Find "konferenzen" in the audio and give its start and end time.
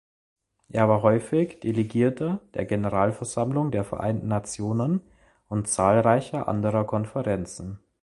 6.85-7.77